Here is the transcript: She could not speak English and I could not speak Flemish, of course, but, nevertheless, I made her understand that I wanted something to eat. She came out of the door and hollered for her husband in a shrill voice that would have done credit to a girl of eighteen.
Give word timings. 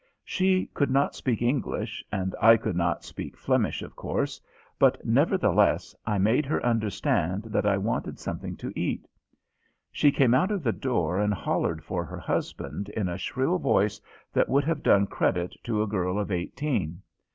She 0.25 0.65
could 0.73 0.89
not 0.89 1.13
speak 1.13 1.43
English 1.43 2.03
and 2.11 2.33
I 2.41 2.57
could 2.57 2.75
not 2.75 3.03
speak 3.03 3.37
Flemish, 3.37 3.83
of 3.83 3.95
course, 3.95 4.41
but, 4.79 4.99
nevertheless, 5.05 5.95
I 6.07 6.17
made 6.17 6.43
her 6.47 6.59
understand 6.65 7.43
that 7.43 7.67
I 7.67 7.77
wanted 7.77 8.17
something 8.17 8.57
to 8.57 8.73
eat. 8.75 9.07
She 9.91 10.11
came 10.11 10.33
out 10.33 10.49
of 10.49 10.63
the 10.63 10.73
door 10.73 11.19
and 11.19 11.35
hollered 11.35 11.83
for 11.83 12.03
her 12.03 12.17
husband 12.17 12.89
in 12.89 13.09
a 13.09 13.17
shrill 13.19 13.59
voice 13.59 14.01
that 14.33 14.49
would 14.49 14.63
have 14.63 14.81
done 14.81 15.05
credit 15.05 15.53
to 15.65 15.83
a 15.83 15.87
girl 15.87 16.17
of 16.17 16.31
eighteen. 16.31 17.03